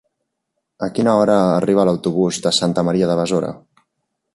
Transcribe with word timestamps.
A 0.87 0.89
quina 0.95 1.13
hora 1.19 1.37
arriba 1.59 1.85
l'autobús 1.91 2.43
de 2.47 2.57
Santa 2.63 2.89
Maria 2.91 3.15
de 3.15 3.23
Besora? 3.23 3.59